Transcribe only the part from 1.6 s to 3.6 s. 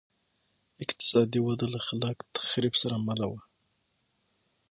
له خلاق تخریب سره مله وه